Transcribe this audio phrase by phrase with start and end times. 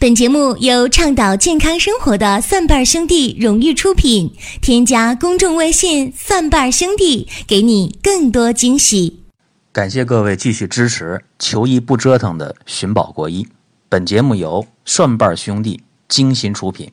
[0.00, 4.34] 本节目由倡导健康生活的蒜瓣兄弟荣誉出品。
[4.62, 9.22] 添加公众微信“蒜瓣兄弟”，给你更多惊喜。
[9.70, 13.46] 感谢各位继续支持“求医不折腾”的寻宝国医。
[13.90, 16.90] 本节目由蒜瓣兄弟精心出品。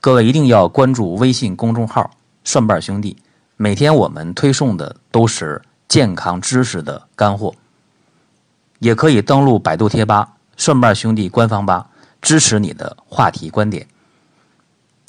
[0.00, 2.12] 各位一定要关注微信公众号
[2.42, 3.18] “蒜瓣兄弟”，
[3.58, 7.54] 每天我们推送的都是健康知识的干货。
[8.78, 11.87] 也可以登录百度贴吧“蒜瓣兄弟”官方吧。
[12.20, 13.86] 支持你的话题观点。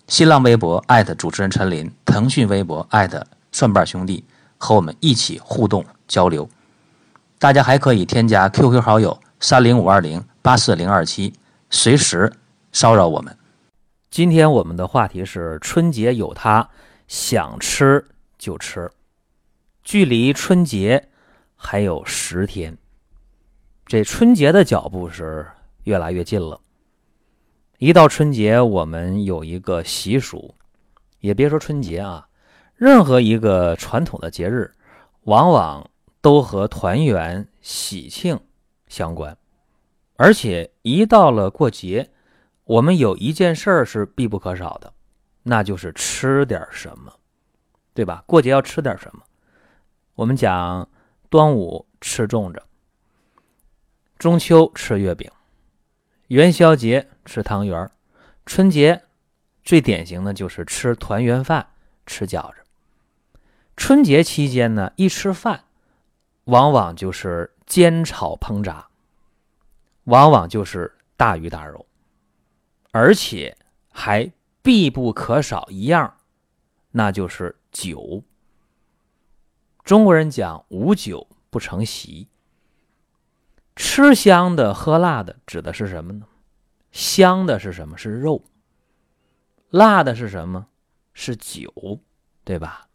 [0.08, 4.24] 新浪微博艾特主持人陈林，腾讯微博艾特蒜瓣兄弟，
[4.58, 6.50] 和我们一起互动交流。
[7.38, 11.34] 大家还可以添加 QQ 好友三零五二零八四零二七，
[11.70, 12.34] 随时
[12.72, 13.38] 骚扰我们。
[14.10, 16.68] 今天我们的话题是春节有它，
[17.08, 18.04] 想吃
[18.38, 18.92] 就吃。
[19.84, 21.08] 距离春节
[21.56, 22.78] 还有十天，
[23.86, 25.48] 这春节的脚步是
[25.84, 26.60] 越来越近了。
[27.80, 30.54] 一到春节，我们有一个习俗，
[31.22, 32.28] 也别说春节啊，
[32.76, 34.70] 任何一个传统的节日，
[35.22, 35.90] 往往
[36.20, 38.38] 都和团圆喜庆
[38.90, 39.38] 相关。
[40.18, 42.12] 而且一到了过节，
[42.66, 44.92] 我们有一件事儿是必不可少的，
[45.44, 47.14] 那就是吃点什么，
[47.94, 48.22] 对吧？
[48.28, 49.24] 过节要吃点什么？
[50.16, 50.86] 我们讲
[51.30, 52.62] 端午吃粽子，
[54.18, 55.32] 中秋吃月饼。
[56.28, 57.92] 元宵节吃汤圆
[58.44, 59.04] 春节
[59.64, 61.68] 最典型的就是吃团圆饭、
[62.08, 62.64] 吃饺子。
[63.78, 65.66] 春节期间呢，一吃饭，
[66.46, 68.88] 往往就是煎炒烹炸，
[70.06, 71.86] 往往就是大鱼大肉，
[72.92, 73.56] 而且
[73.92, 74.32] 还
[74.64, 76.16] 必不可少一样，
[76.92, 78.24] 那就是酒。
[79.84, 82.28] 中国人讲无酒不成席。
[83.76, 86.26] 吃香的喝辣的指的是什么呢？
[86.92, 87.98] 香的是什么？
[87.98, 88.44] 是肉。
[89.70, 90.68] 辣的是什么？
[91.14, 92.00] 是酒，
[92.44, 92.88] 对吧？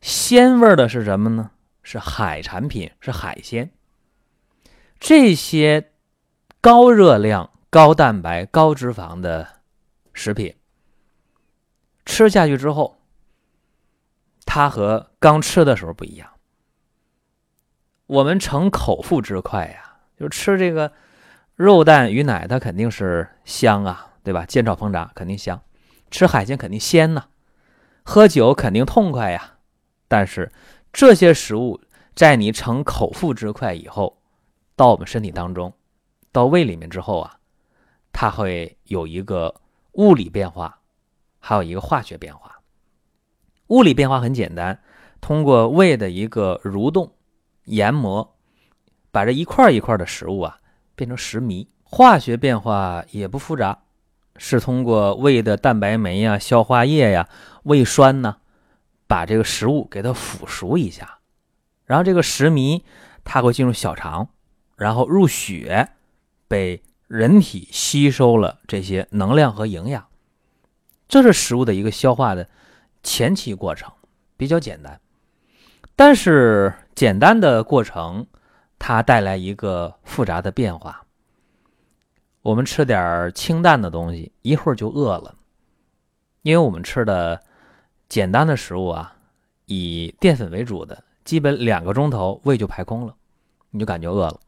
[0.00, 1.50] 鲜味的是什么呢？
[1.82, 3.70] 是海产品，是海鲜。
[4.98, 5.92] 这些
[6.60, 9.60] 高热量、高蛋白、高脂肪的
[10.12, 10.56] 食品，
[12.04, 13.00] 吃下去之后，
[14.44, 16.28] 它和刚吃的时候不一样。
[18.06, 19.86] 我们逞口腹之快呀。
[20.18, 20.92] 就吃这个
[21.62, 24.46] 肉蛋与奶，它肯定是香啊，对吧？
[24.46, 25.60] 煎炒烹炸肯定香，
[26.10, 27.24] 吃海鲜肯定鲜呐，
[28.02, 29.58] 喝酒肯定痛快呀。
[30.08, 30.50] 但是
[30.90, 31.78] 这些食物
[32.14, 34.22] 在你逞口腹之快以后，
[34.74, 35.70] 到我们身体当中，
[36.32, 37.38] 到胃里面之后啊，
[38.10, 39.54] 它会有一个
[39.92, 40.78] 物理变化，
[41.40, 42.58] 还有一个化学变化。
[43.66, 44.80] 物理变化很简单，
[45.20, 47.12] 通过胃的一个蠕动、
[47.64, 48.34] 研磨。
[49.12, 50.59] 把这一块一块的食物啊
[51.00, 53.78] 变成食糜，化学变化也不复杂，
[54.36, 57.26] 是通过胃的蛋白酶呀、消化液呀、
[57.62, 58.36] 胃酸呢，
[59.06, 61.20] 把这个食物给它腐熟一下，
[61.86, 62.82] 然后这个食糜
[63.24, 64.28] 它会进入小肠，
[64.76, 65.88] 然后入血，
[66.46, 70.06] 被人体吸收了这些能量和营养，
[71.08, 72.46] 这是食物的一个消化的
[73.02, 73.90] 前期过程，
[74.36, 75.00] 比较简单，
[75.96, 78.26] 但是简单的过程。
[78.80, 81.04] 它带来一个复杂的变化。
[82.40, 85.36] 我们吃点清淡的东西，一会儿就饿了，
[86.40, 87.40] 因为我们吃的
[88.08, 89.14] 简单的食物啊，
[89.66, 93.14] 以淀粉为主的，基本两个钟头胃就排空了，
[93.68, 94.40] 你就感觉饿了。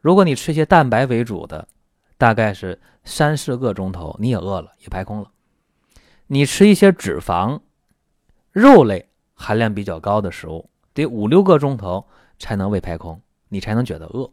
[0.00, 1.68] 如果你吃些蛋白为主的，
[2.16, 5.30] 大概是三四个钟头你也饿了，也排空了。
[6.26, 7.60] 你吃一些脂肪、
[8.50, 12.06] 肉类含量比较高的食物，得五六个钟头
[12.38, 13.20] 才能胃排空。
[13.52, 14.32] 你才能觉得饿，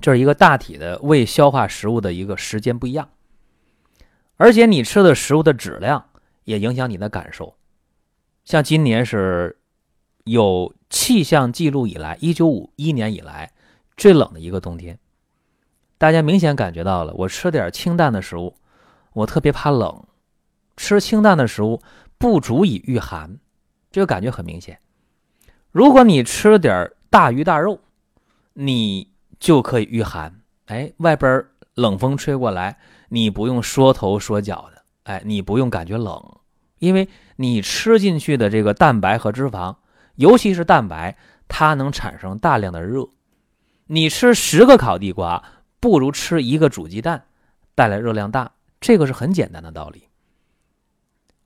[0.00, 3.08] 这是一个大体的胃消化食物的一个时间不一样，
[4.36, 6.10] 而且你吃的食物的质量
[6.42, 7.54] 也影响你的感受。
[8.44, 9.60] 像今年是
[10.24, 13.52] 有气象记录以来，一九五一年以来
[13.96, 14.98] 最冷的一个冬天，
[15.98, 17.14] 大家明显感觉到了。
[17.14, 18.56] 我吃点清淡的食物，
[19.12, 20.04] 我特别怕冷，
[20.76, 21.80] 吃清淡的食物
[22.18, 23.38] 不足以御寒，
[23.92, 24.80] 这个感觉很明显。
[25.70, 27.80] 如果你吃点大鱼大肉，
[28.52, 30.42] 你就可以御寒。
[30.66, 32.78] 哎，外边冷风吹过来，
[33.08, 34.82] 你不用缩头缩脚的。
[35.04, 36.22] 哎，你不用感觉冷，
[36.78, 39.76] 因为你吃进去的这个蛋白和脂肪，
[40.16, 41.16] 尤其是蛋白，
[41.48, 43.08] 它能产生大量的热。
[43.86, 45.42] 你吃十个烤地瓜，
[45.80, 47.24] 不如吃一个煮鸡蛋
[47.74, 48.52] 带来热量大。
[48.80, 50.08] 这个是很简单的道理。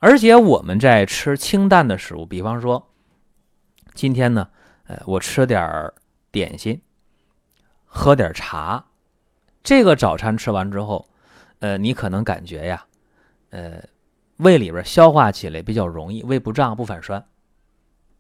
[0.01, 2.91] 而且我们在吃清淡的食物，比方说
[3.95, 4.49] 今天呢。
[4.93, 5.91] 呃，我吃点
[6.31, 6.79] 点心，
[7.87, 8.85] 喝点茶，
[9.63, 11.09] 这个早餐吃完之后，
[11.61, 12.85] 呃，你可能感觉呀，
[13.51, 13.83] 呃，
[14.37, 17.25] 胃里边消化起来比较容易，胃不胀不反酸，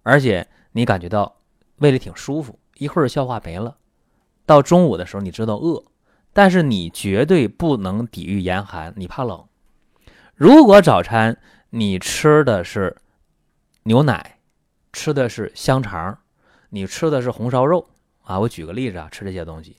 [0.02, 1.36] 而且你感觉到
[1.76, 3.76] 胃里挺舒服，一会儿消化没了。
[4.46, 5.84] 到中午的时候，你知道饿，
[6.32, 9.46] 但是你绝对不能抵御严寒，你怕冷。
[10.34, 11.38] 如果早餐
[11.68, 12.96] 你吃的是
[13.82, 14.38] 牛奶，
[14.92, 16.18] 吃的是香肠，
[16.74, 17.86] 你吃的是红烧肉
[18.22, 19.76] 啊，我举个例子啊，吃这些东西。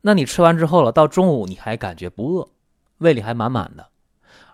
[0.00, 2.48] 那你吃完之后了，到中午你还感觉不饿，
[2.96, 3.86] 胃里还满满的，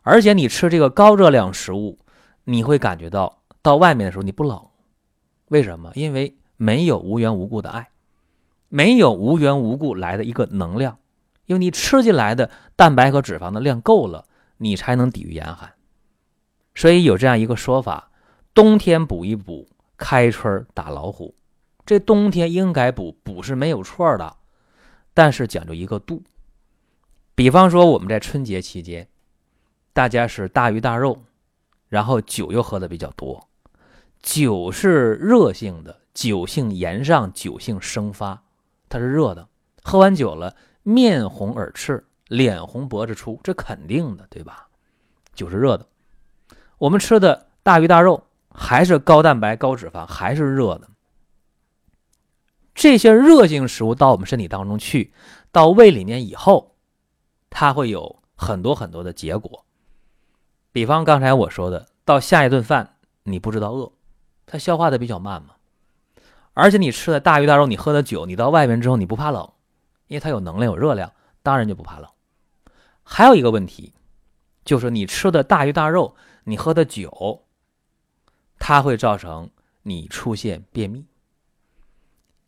[0.02, 2.00] 而且你吃这个高热量食物，
[2.42, 4.60] 你会感觉到到外面的时候你不冷，
[5.46, 5.92] 为什么？
[5.94, 7.88] 因为没有无缘无故的爱，
[8.68, 10.98] 没有无缘无故来的一个能量，
[11.44, 15.72] 因为你吃进来的蛋白和脂肪的量够了，你才能抵御严寒。
[16.74, 18.10] 所以有这样一个说法：
[18.52, 21.32] 冬天补一补，开春打老虎。
[21.86, 24.36] 这冬天应该补，补是没有错的。
[25.14, 26.24] 但是讲究一个度，
[27.34, 29.08] 比方说我们在春节期间，
[29.92, 31.22] 大家是大鱼大肉，
[31.88, 33.48] 然后酒又喝的比较多，
[34.20, 38.42] 酒是热性的，酒性炎上，酒性生发，
[38.88, 39.48] 它是热的。
[39.82, 44.66] 喝完酒了，面红耳赤，脸红脖子粗，这肯定的，对吧？
[45.32, 45.86] 酒是热的，
[46.78, 50.88] 我们吃的大鱼大肉还是高蛋白高脂肪，还是热的。
[52.76, 55.14] 这些热性食物到我们身体当中去，
[55.50, 56.76] 到胃里面以后，
[57.48, 59.64] 它会有很多很多的结果。
[60.72, 63.90] 比方刚才我说的，到下一顿饭你不知道饿，
[64.44, 65.54] 它消化的比较慢嘛。
[66.52, 69.50] 而且你吃的大鱼大肉，你喝的酒，你到外面之后你不怕冷，
[70.08, 71.10] 因为它有能量有热量，
[71.42, 72.10] 当然就不怕冷。
[73.02, 73.94] 还有一个问题，
[74.66, 76.14] 就是你吃的大鱼大肉，
[76.44, 77.46] 你喝的酒，
[78.58, 79.48] 它会造成
[79.82, 81.06] 你出现便秘。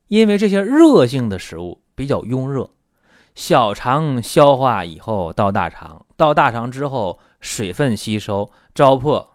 [0.09, 2.71] 因为这些热性的食物比较拥热，
[3.35, 9.27] 小肠消化以后到大肠，到大肠之后水分吸收糟粕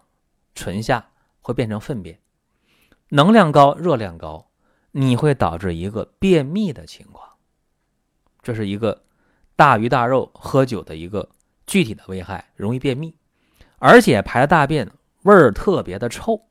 [0.54, 1.10] 存下，
[1.40, 2.18] 会变成粪便，
[3.10, 4.48] 能量高，热量高，
[4.90, 7.28] 你会导致一个便秘的情况。
[8.42, 9.04] 这是一个
[9.56, 11.30] 大鱼大肉喝酒的一个
[11.66, 13.14] 具体的危害，容易便秘，
[13.78, 14.90] 而且排大便
[15.22, 16.42] 味儿特别的臭。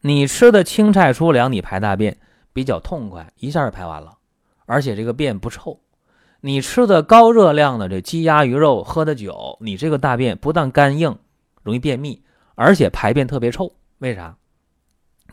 [0.00, 2.18] 你吃的青菜粗粮，你排大便。
[2.56, 4.16] 比较痛快，一下就排完了，
[4.64, 5.78] 而且这个便不臭。
[6.40, 11.18] 你吃的高热量的这鸡鸭鱼肉，喝的酒，你这个大便不但干硬，
[11.62, 12.22] 容易便秘，
[12.54, 13.70] 而且排便特别臭。
[13.98, 14.38] 为啥？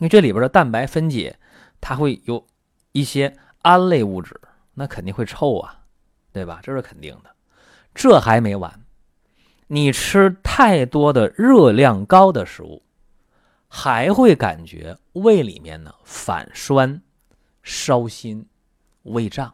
[0.00, 1.38] 为这里边的蛋白分解，
[1.80, 2.46] 它会有
[2.92, 4.38] 一些胺类物质，
[4.74, 5.80] 那肯定会臭啊，
[6.30, 6.60] 对吧？
[6.62, 7.30] 这是肯定的。
[7.94, 8.82] 这还没完，
[9.68, 12.82] 你吃太多的热量高的食物，
[13.66, 17.00] 还会感觉胃里面呢反酸。
[17.64, 18.46] 烧心、
[19.02, 19.52] 胃胀，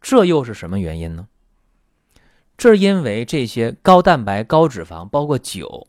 [0.00, 1.28] 这又是什么原因呢？
[2.56, 5.86] 这是因为这些高蛋白、高脂肪，包括酒，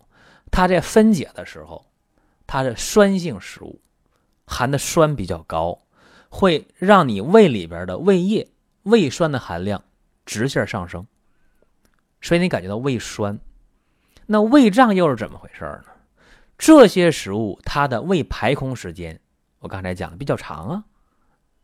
[0.52, 1.86] 它在分解的时候，
[2.46, 3.80] 它的酸性食物
[4.46, 5.80] 含的酸比较高，
[6.30, 8.52] 会让你胃里边的胃液、
[8.84, 9.84] 胃酸的含量
[10.26, 11.08] 直线上升，
[12.22, 13.40] 所以你感觉到胃酸。
[14.26, 15.86] 那胃胀又是怎么回事呢？
[16.58, 19.20] 这些食物它的胃排空时间，
[19.60, 20.84] 我刚才讲的比较长啊。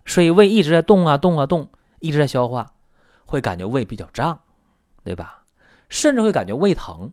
[0.05, 1.69] 所以胃一直在动啊动啊动，
[1.99, 2.73] 一直在消化，
[3.25, 4.39] 会感觉胃比较胀，
[5.03, 5.45] 对吧？
[5.89, 7.11] 甚至会感觉胃疼，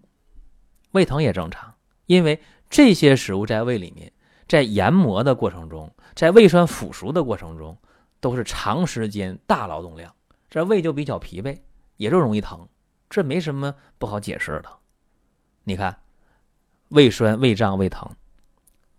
[0.93, 1.75] 胃疼也正常，
[2.07, 4.13] 因为这些食物在胃里面，
[4.47, 7.79] 在研磨的过程中，在胃酸腐熟的过程中，
[8.21, 10.15] 都是长时间大劳动量，
[10.51, 11.61] 这胃就比较疲惫，
[11.97, 12.69] 也就容易疼，
[13.09, 14.69] 这没什么不好解释的。
[15.65, 15.99] 你看，
[16.89, 18.11] 胃酸、胃胀、胃疼，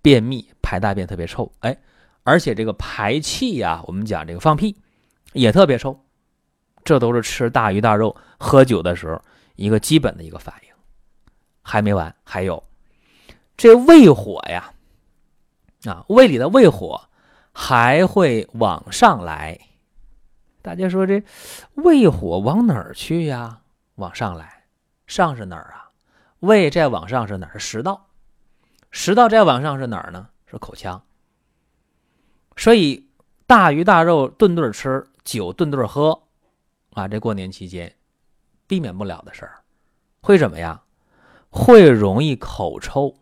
[0.01, 1.77] 便秘、排大便特别臭，哎。
[2.23, 4.75] 而且这个排气呀，我们讲这个放屁
[5.33, 5.99] 也特别臭，
[6.83, 9.21] 这都是吃大鱼大肉、喝酒的时候
[9.55, 10.73] 一个基本的一个反应。
[11.61, 12.61] 还没完，还有
[13.55, 14.73] 这胃火呀，
[15.85, 17.09] 啊，胃里的胃火
[17.53, 19.57] 还会往上来。
[20.61, 21.23] 大家说这
[21.75, 23.59] 胃火往哪儿去呀？
[23.95, 24.63] 往上来，
[25.07, 25.91] 上是哪儿啊？
[26.39, 27.59] 胃再往上是哪儿？
[27.59, 28.07] 食道，
[28.91, 30.27] 食道再往上是哪儿呢？
[30.49, 31.01] 是口腔。
[32.55, 33.09] 所以，
[33.47, 36.23] 大鱼大肉顿顿吃，酒顿顿喝，
[36.91, 37.95] 啊，这过年期间
[38.67, 39.63] 避免不了的事儿，
[40.21, 40.81] 会怎么样？
[41.49, 43.15] 会容易口臭。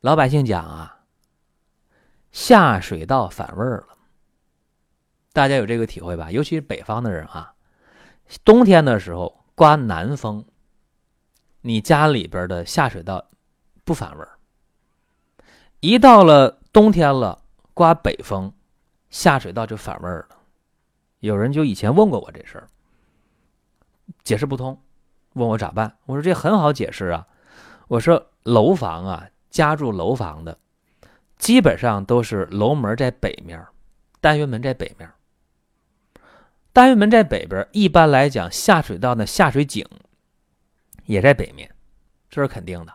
[0.00, 1.00] 老百姓讲啊，
[2.32, 3.88] 下水道反味儿了。
[5.32, 6.30] 大家有这个体会吧？
[6.30, 7.54] 尤其是北方的人啊，
[8.44, 10.44] 冬天的时候刮南风，
[11.60, 13.28] 你家里边的下水道
[13.84, 14.38] 不反味儿，
[15.80, 17.41] 一到了冬天了。
[17.74, 18.52] 刮北风，
[19.10, 20.38] 下水道就反味儿了。
[21.20, 22.68] 有人就以前问过我这事儿，
[24.24, 24.80] 解释不通，
[25.34, 25.96] 问我咋办？
[26.06, 27.26] 我说这很好解释啊。
[27.88, 30.58] 我说楼房啊，家住楼房的，
[31.36, 33.64] 基本上都是楼门在北面，
[34.20, 35.10] 单元门在北面。
[36.72, 39.86] 单元门在北边，一般来讲，下水道的下水井
[41.04, 41.70] 也在北面，
[42.30, 42.92] 这是肯定的，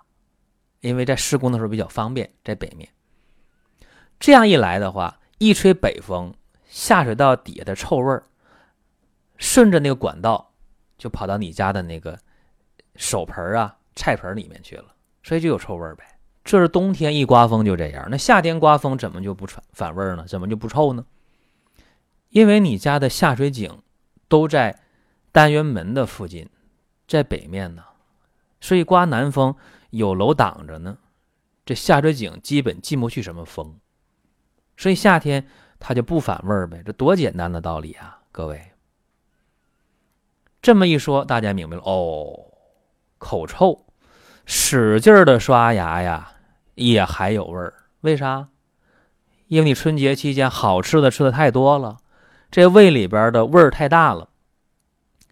[0.81, 2.89] 因为在施工的时候比较方便，在北面。
[4.20, 6.34] 这样一来的话，一吹北风，
[6.66, 8.24] 下水道底下的臭味儿，
[9.38, 10.54] 顺着那个管道
[10.98, 12.20] 就跑到你家的那个
[12.96, 14.86] 手盆啊、菜盆里面去了，
[15.24, 16.04] 所以就有臭味儿呗。
[16.44, 20.26] 这是冬天一刮风就这样，那夏天刮风怎么就不反反味儿呢？
[20.28, 21.06] 怎么就不臭呢？
[22.30, 23.82] 因为你家的下水井
[24.28, 24.80] 都在
[25.32, 26.50] 单元门的附近，
[27.08, 27.84] 在北面呢，
[28.60, 29.56] 所以刮南风
[29.90, 30.98] 有楼挡着呢，
[31.66, 33.78] 这下水井基本进不去什么风，
[34.77, 35.46] 所以夏天
[35.79, 36.81] 它就不反味儿呗。
[36.86, 38.72] 这多简单的道理啊，各位。
[40.62, 42.46] 这么一说，大家明白了哦。
[43.17, 43.86] 口臭，
[44.46, 46.34] 使劲的刷牙呀，
[46.75, 47.74] 也还有味儿。
[48.01, 48.50] 为啥？
[49.48, 51.98] 因为你春节期间好吃的吃的太多了。
[52.51, 54.29] 这胃里边的味儿太大了，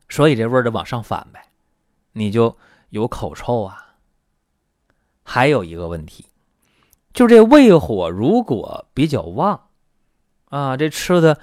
[0.10, 1.50] 所以这味儿就往上反呗，
[2.14, 2.58] 你就
[2.90, 3.96] 有口臭啊。
[5.24, 6.26] 还有一个问题，
[7.16, 9.70] 就这胃火如果比较旺
[10.50, 11.40] 啊，这吃的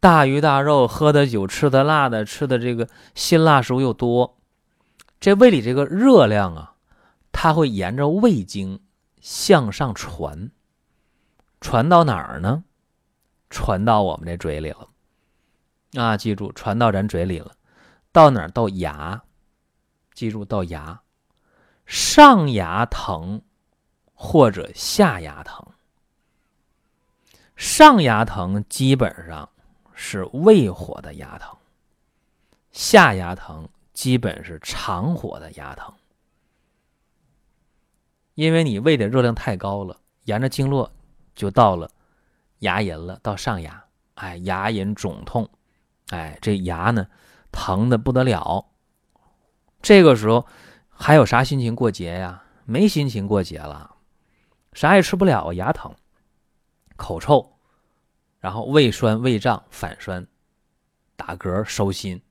[0.00, 4.38] 大鱼大肉，喝的酒，吃的辣的，吃的这个辛辣食物又多，
[5.20, 6.74] 这胃里这个热量啊，
[7.32, 8.80] 它会沿着胃经
[9.20, 10.50] 向上传，
[11.60, 12.64] 传到哪儿呢？
[13.50, 14.88] 传到我们这嘴里了，
[16.02, 17.52] 啊，记住，传到咱嘴里了，
[18.10, 18.48] 到哪儿？
[18.48, 19.22] 到牙，
[20.14, 21.00] 记住，到牙，
[21.84, 23.42] 上牙疼
[24.20, 25.64] 或者下牙疼。
[27.54, 29.48] 上牙疼基本上
[29.94, 31.56] 是胃火的牙疼，
[32.72, 35.94] 下牙疼基本是肠火的牙疼，
[38.34, 40.92] 因为你胃的热量太高了，沿着经络
[41.36, 41.88] 就到了。
[42.58, 43.84] 牙龈了，到上牙，
[44.14, 45.48] 哎，牙龈肿痛，
[46.08, 47.06] 哎，这牙呢
[47.52, 48.66] 疼的不得了。
[49.80, 50.44] 这个时候
[50.88, 52.42] 还有啥心情过节呀？
[52.64, 53.94] 没心情过节了，
[54.78, 55.92] 啥也吃不了，牙疼，
[56.94, 57.58] 口臭，
[58.38, 60.24] 然后胃酸、胃胀、反酸，
[61.16, 62.22] 打嗝、收心，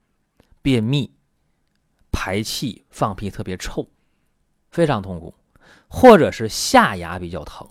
[0.62, 1.13] 便秘，
[2.10, 3.89] 排气、放屁特别臭，
[4.72, 5.36] 非常痛苦，
[5.89, 7.70] 或者是下牙比较疼。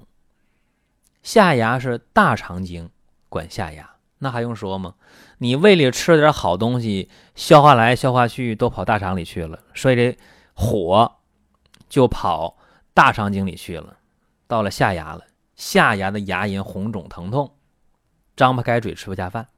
[1.22, 2.90] 下牙是大肠经
[3.30, 4.96] 管下牙，那还用说吗？
[5.38, 10.18] 你胃里吃了点好东西，消化来消化去都跑大肠里去了，所以这
[10.52, 11.16] 火
[11.88, 12.58] 就跑
[12.92, 13.96] 大肠经里去了，
[14.46, 15.24] 到了下牙了，
[15.54, 17.56] 下牙的牙龈红肿疼痛，
[18.36, 19.48] 张不开嘴，吃不下饭，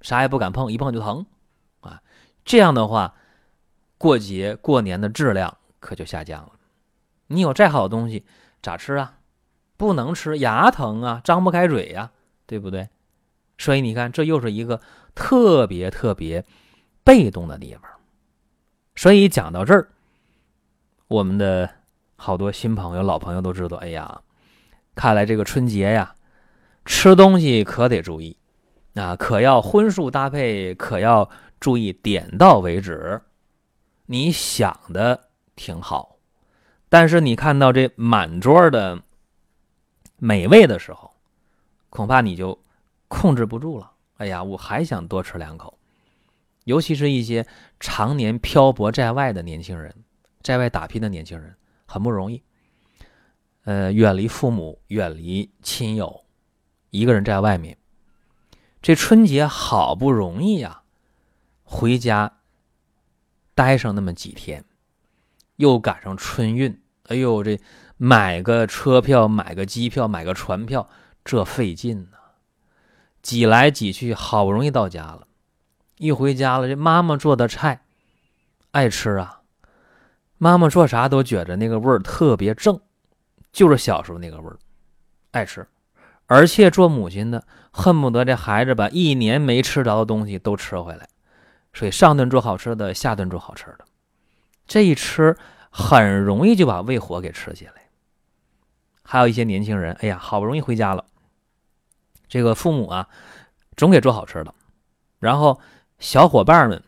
[0.00, 1.26] 啥也不敢碰，一碰就疼
[1.80, 2.02] 啊！
[2.44, 3.14] 这样的话，
[3.98, 6.52] 过节过年的质量可就下降了。
[7.28, 8.24] 你有再好的东西
[8.62, 9.18] 咋吃啊？
[9.76, 12.12] 不能吃，牙疼啊，张不开嘴呀，
[12.46, 12.88] 对不对？
[13.58, 14.80] 所以你看，这又是一个
[15.14, 16.44] 特别特别
[17.02, 17.90] 被动的地方。
[18.94, 19.88] 所以讲到这儿，
[21.08, 21.68] 我们的
[22.16, 24.22] 好多新朋友、老朋友都知道，哎呀，
[24.96, 26.16] 看来这个春节呀，
[26.84, 28.36] 吃东西可得注意
[28.94, 33.22] 啊，可要荤素搭配，可要注意点到为止。
[34.06, 36.16] 你想的挺好，
[36.88, 39.02] 但是你看到这满桌的。
[40.18, 41.12] 美味的时候，
[41.90, 42.58] 恐怕你就
[43.06, 43.92] 控制不住了。
[44.16, 45.78] 哎呀，我还想多吃两口。
[46.64, 47.46] 尤其是一些
[47.78, 49.94] 常年漂泊在外的年轻人，
[50.40, 52.42] 在外打拼的年轻人很不容易。
[53.66, 56.24] 呃，远离父母，远离亲友，
[56.88, 57.76] 一个人在外面，
[58.80, 60.80] 这春节好不容易呀，
[61.62, 62.38] 回家
[63.54, 64.64] 待上那么几天，
[65.56, 67.60] 又赶上春运，哎呦这。
[67.98, 70.86] 买个车票，买个机票，买个船票，
[71.24, 72.18] 这费劲呢。
[73.22, 75.26] 挤来挤去，好不容易到家了，
[75.96, 77.86] 一回家了，这妈妈做的菜
[78.72, 79.40] 爱吃啊。
[80.36, 82.78] 妈妈做啥都觉着那个味儿特别正，
[83.56, 84.58] 就是小时候那个味儿，
[85.30, 85.66] 爱吃。
[86.26, 91.08] 而且做母亲的恨不得这孩子把一年没吃着的东西都吃回来，
[91.72, 93.86] 所以上顿做好吃的，下顿做好吃的，
[94.66, 95.34] 这一吃
[95.70, 97.72] 很容易就把胃火给吃起来。
[99.02, 101.06] 还有一些年轻人，哎呀，好不容易回家了，
[102.28, 103.08] 这个父母啊，
[103.74, 104.54] 总给做好吃的，
[105.18, 105.58] 然后
[105.98, 106.84] 小伙伴们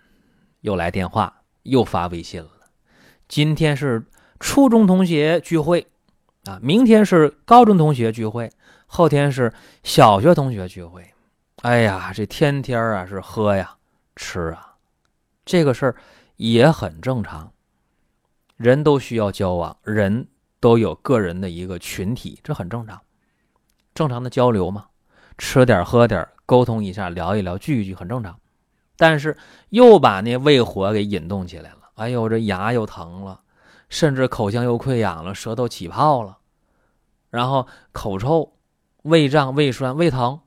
[0.61, 2.51] 又来电话，又发微信了。
[3.27, 4.05] 今天是
[4.39, 5.87] 初中同学聚会
[6.49, 8.51] 啊，明天是高中同学聚会，
[8.87, 9.53] 后天是
[9.83, 11.05] 小学同学聚会。
[11.61, 13.77] 哎呀，这天天啊是喝呀
[14.17, 14.77] 吃啊，
[15.45, 15.97] 这个事儿
[16.37, 17.53] 也很正常。
[18.57, 20.27] 人都需要交往，人
[20.59, 22.99] 都有个人的一个群体，这很正常，
[23.95, 24.87] 正常的交流嘛，
[25.37, 28.41] 吃点喝点，沟通一下，聊一聊，聚一聚，很正常。
[28.97, 29.37] 但是
[29.69, 33.43] 又把那胃火给引动起来了，哎呦，这牙又疼了，
[33.89, 36.38] 甚至口腔又溃疡了，舌头起泡了，
[37.31, 38.59] 然后口臭、
[39.03, 40.41] 胃胀、胃酸、胃疼，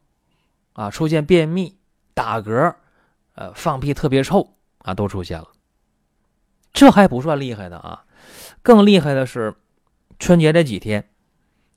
[0.73, 1.77] 啊，出现便秘、
[2.13, 2.75] 打嗝，
[3.35, 5.47] 呃，放屁特别臭啊，都出现了。
[6.73, 8.05] 这还不算厉害的啊，
[8.61, 9.55] 更厉害的是，
[10.19, 11.09] 春节这几天，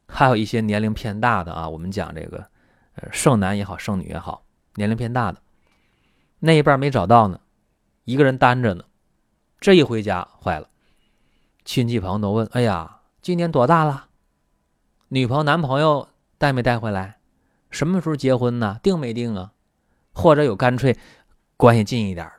[0.06, 2.48] 还有一些年龄偏大的啊，我们讲这个，
[2.94, 4.44] 呃，剩男也好，剩女也好，
[4.76, 5.40] 年龄偏大的，
[6.38, 7.40] 那一半没找到呢，
[8.04, 8.84] 一个人单着呢，
[9.60, 10.68] 这一回家坏了，
[11.64, 14.08] 亲戚朋友都问：“哎呀，今年多大了？
[15.14, 17.18] 女朋友男朋友带没带回来？
[17.70, 18.80] 什么时候结婚呢？
[18.82, 19.52] 定没定啊？
[20.12, 20.98] 或者有干脆
[21.56, 22.32] 关系近一点的，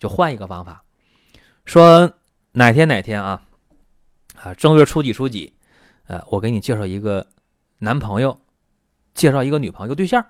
[0.00, 0.82] 就换一个方法。”
[1.64, 2.12] 说
[2.50, 3.40] 哪天哪天啊，
[4.34, 5.54] 啊正月初几初几，
[6.08, 7.24] 呃，我给你介绍一个
[7.78, 8.40] 男朋友，
[9.14, 10.26] 介绍一个女朋友对象，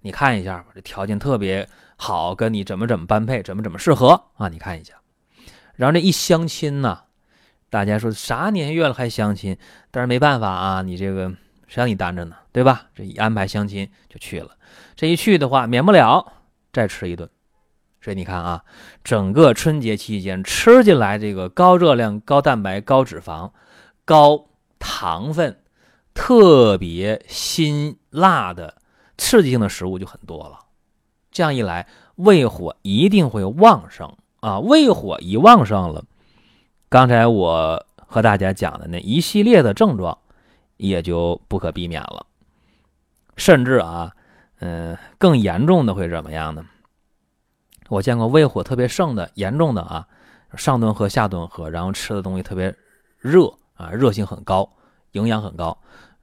[0.00, 4.48] 你看一下吧，这条件特别好，跟你怎么怎么般配，怎么怎么适合啊？
[4.48, 5.00] 你看一下，
[5.76, 7.04] 然后这一相亲呢，
[7.72, 9.56] 大家说啥年月了还相亲？
[9.90, 11.30] 但是没办法啊，你这个
[11.66, 12.88] 谁让你单着呢，对吧？
[12.94, 14.50] 这一安排相亲就去了，
[14.94, 16.34] 这一去的话，免不了
[16.70, 17.30] 再吃一顿。
[18.02, 18.62] 所以你看啊，
[19.02, 23.50] 整个春节期间吃进来这个高热量、高蛋白、高脂肪、
[24.04, 24.48] 高
[24.78, 25.58] 糖分、
[26.12, 28.82] 特别辛辣的
[29.16, 30.58] 刺激性的食物就很多了。
[31.30, 34.58] 这样一来，胃火一定会旺盛啊！
[34.58, 36.04] 胃火一旺盛了，
[36.92, 40.18] 刚才我和大家讲的那一系列的症状
[40.76, 42.26] 也就不可避免了。
[43.34, 44.14] 甚至啊，
[44.58, 46.66] 嗯，更严重的会怎么样呢？
[47.88, 50.06] 我见过胃火特别盛的、严重的啊，
[50.54, 52.76] 上顿喝下顿喝，然后吃的东西特别
[53.16, 54.70] 热啊，热性很高，
[55.12, 55.78] 营养很高，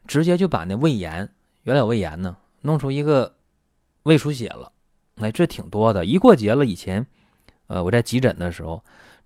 [0.06, 1.28] 直接就把那胃炎，
[1.64, 3.34] 原来有胃炎呢，弄出一个
[4.04, 4.72] 胃出血了。
[5.16, 6.06] 哎，这挺多的。
[6.06, 7.08] 一过节了，以前，
[7.66, 8.84] 呃，我在急诊的时候，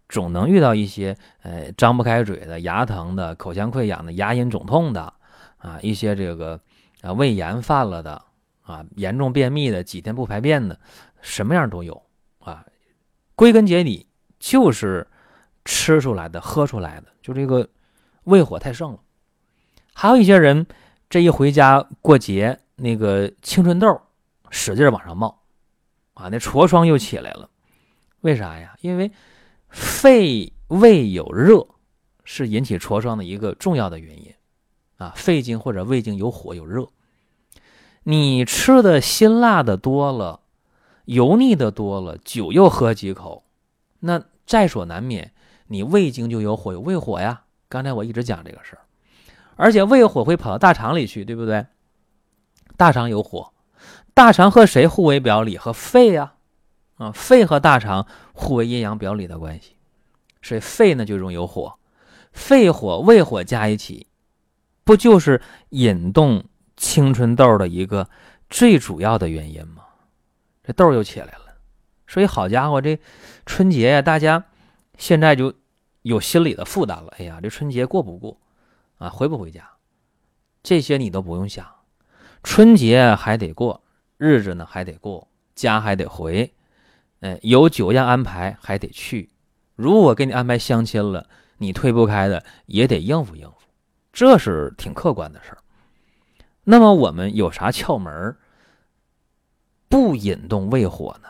[0.10, 5.13] 总能遇到一些，呃，张不开嘴的、牙疼的、口腔溃疡的、牙龈肿痛的，
[5.58, 6.60] 啊，一些这个
[7.02, 8.22] 啊胃炎犯了的，
[8.62, 10.80] 啊，严重便秘的、几天不排便的，
[11.22, 12.02] 什么样都有。
[12.39, 12.66] 啊，
[13.36, 14.06] 归根结底
[14.38, 15.08] 就是
[15.63, 17.70] 吃出来的、喝出来的，就这个
[18.26, 19.00] 胃火太盛了。
[19.94, 20.68] 还有一些人，
[21.10, 24.02] 这一回家过节，那个青春痘
[24.50, 25.42] 使劲往上冒，
[26.16, 27.50] 啊，那痤疮又起来了。
[28.22, 28.76] 为啥呀？
[28.82, 29.10] 因为
[29.74, 31.68] 肺胃有热，
[32.24, 34.34] 是引起痤疮的一个重要的原因。
[34.98, 36.88] 啊，肺经或者胃经有火有热，
[38.04, 40.42] 你吃的辛辣的多了。
[41.06, 43.44] 油腻的多了，酒又喝几口，
[44.00, 45.34] 那在所难免。
[45.68, 47.44] 你胃经就有火，有胃火呀。
[47.68, 48.82] 刚才我一直讲这个事儿，
[49.58, 51.66] 而且胃火会跑到大肠里去，对不对？
[52.78, 53.52] 大肠有火，
[54.14, 55.58] 大肠和谁互为表里？
[55.58, 56.36] 和肺呀，
[56.95, 59.75] 啊，肺和大肠互为阴阳表里的关系，
[60.41, 61.77] 所以肺呢就容易有火。
[62.32, 64.08] 肺火、胃火加一起，
[64.84, 66.43] 不就是引动
[66.75, 68.10] 青春痘的一个
[68.49, 69.84] 最主要的原因吗？
[70.63, 71.56] 这痘又起来了，
[72.08, 72.99] 所以好家伙，这
[73.45, 74.45] 春节呀，大家
[74.97, 75.53] 现在就
[76.01, 77.13] 有心理的负担了。
[77.17, 78.38] 哎呀，这春节过不过
[78.97, 79.10] 啊？
[79.10, 79.69] 回不回家？
[80.63, 81.65] 这些你都不用想，
[82.41, 83.84] 春节还得过，
[84.17, 86.53] 日子呢还得过，家还得回，
[87.24, 89.30] 哎，有酒宴安排还得去。
[89.76, 91.26] 如果给你安排相亲了，
[91.58, 93.70] 你推不开的也得应付应付，
[94.12, 95.60] 这是挺客观的事儿。
[96.66, 98.38] 那么我们有啥窍门儿？
[99.88, 101.30] 不引动胃火呢？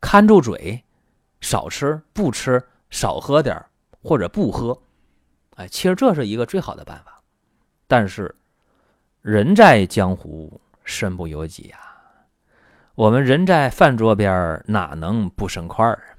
[0.00, 0.82] 看住嘴，
[1.40, 3.70] 少吃不吃，少喝点儿
[4.02, 4.76] 或者不喝。
[5.54, 7.22] 哎，其实这是一个最好的办法。
[7.86, 8.34] 但是
[9.20, 11.91] 人在江湖，身不由己啊。
[12.94, 16.16] 我们人在饭桌边哪能不生块儿？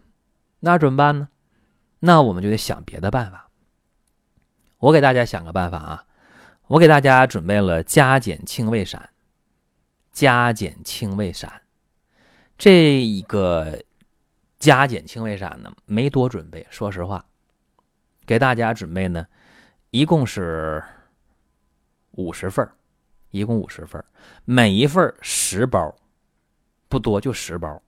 [0.59, 1.29] 那怎么办呢？
[1.99, 3.49] 那我们就得想别的办法。
[4.79, 6.05] 我给大家想个办法啊！
[6.67, 9.09] 我给大家准备了加减清胃散。
[10.11, 11.61] 加减清胃散，
[12.55, 13.81] 这一个
[14.59, 16.67] 加减清胃散呢，没多准备。
[16.69, 17.25] 说实话，
[18.23, 19.25] 给大家准备呢，
[19.89, 20.83] 一共是
[22.11, 22.69] 五十份
[23.31, 24.05] 一共五十份
[24.45, 25.95] 每一份十包，
[26.93, 27.81] 不多就十包。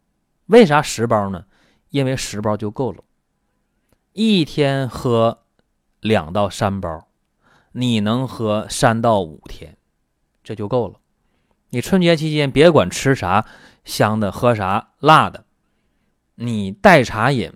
[0.48, 1.46] 为啥十包呢？
[1.92, 3.04] 因为十包就够了，
[4.14, 5.44] 一天喝
[6.00, 7.08] 两到三包，
[7.72, 9.78] 你能喝三到五天，
[10.44, 11.00] 这就够了。
[11.70, 13.46] 你春节期间别管吃啥
[13.84, 15.46] 香的，喝啥辣的，
[16.34, 17.54] 你代茶饮，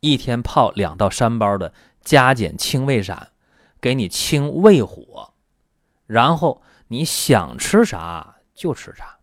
[0.00, 3.30] 一天泡两到三包的加减清胃散，
[3.80, 5.32] 给你清胃火，
[6.06, 9.18] 然后你想吃啥就吃啥，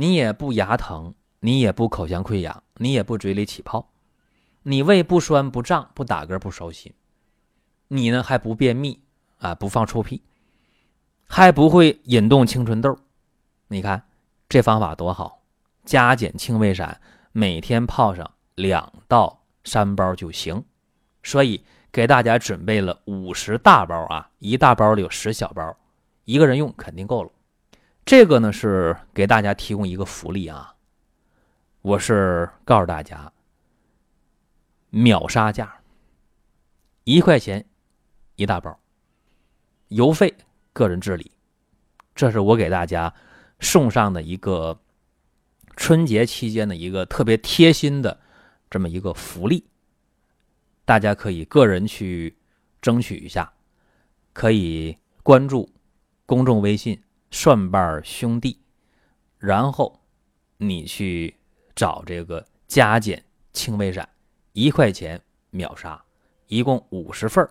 [0.00, 3.90] 你也不牙疼，你也不口腔溃疡，你也不嘴里起泡，
[4.62, 6.94] 你胃不酸不胀不打嗝不烧心，
[7.88, 9.00] 你呢还不便秘
[9.38, 10.22] 啊，不放臭屁，
[11.26, 12.96] 还不会引动青春痘，
[13.66, 14.04] 你看
[14.48, 15.42] 这方法多好！
[15.84, 17.00] 加减清胃散，
[17.32, 20.62] 每天泡上两到三包就行。
[21.24, 25.76] 所以给大家准备了五十大包啊，一大包里有十小包，
[26.24, 27.30] 一个人用肯定够了。
[28.08, 30.74] 这个呢是给大家提供一个福利啊，
[31.82, 33.30] 我是告诉大家
[34.88, 35.82] 秒杀价，
[37.04, 37.66] 一块钱
[38.36, 38.80] 一大包，
[39.88, 40.34] 邮费
[40.72, 41.30] 个人自理。
[42.14, 43.12] 这是我给大家
[43.60, 44.80] 送上的一个。
[45.76, 48.18] 春节期间的一个特别贴心的
[48.68, 49.64] 这么一个福利，
[50.84, 52.36] 大家可以个人去
[52.80, 53.52] 争取一下，
[54.32, 55.70] 可以关注
[56.26, 58.60] 公众微信“蒜瓣兄弟”，
[59.38, 60.00] 然后
[60.56, 61.36] 你去
[61.74, 64.08] 找这个加减清胃散，
[64.52, 66.02] 一块钱秒杀，
[66.46, 67.48] 一共五十份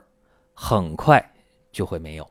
[0.54, 1.34] 很快
[1.72, 2.30] 就会没有。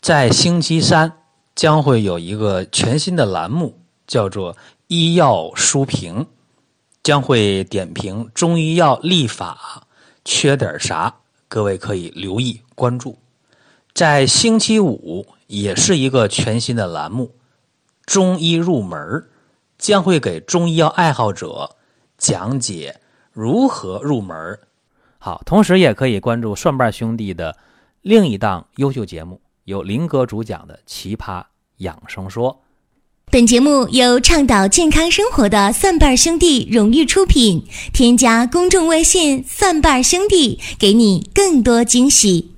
[0.00, 4.56] 在星期三将会有一个全新的栏目，叫做。
[4.90, 6.28] 医药书评
[7.02, 9.86] 将会点评中医药立法
[10.24, 13.18] 缺点啥，各位可以留意关注。
[13.92, 17.34] 在星期五也是一个全新的栏目，
[18.06, 19.26] 中医入门
[19.78, 21.76] 将会给中医药爱好者
[22.16, 23.00] 讲解
[23.32, 24.58] 如何入门。
[25.18, 27.56] 好，同时也可以关注蒜瓣兄弟的
[28.02, 31.42] 另一档优秀节目，由林哥主讲的《奇葩
[31.78, 32.52] 养生说》。
[33.30, 37.66] 本节目由倡导健康生活的蒜瓣兄弟荣誉出品。
[37.92, 42.57] 添加公众微信“蒜瓣兄弟”，给你更多惊喜。